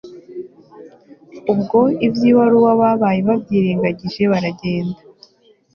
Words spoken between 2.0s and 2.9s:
ibyibaruwa